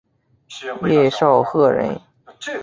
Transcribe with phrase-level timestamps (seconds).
[0.89, 2.01] 叶绍颙人。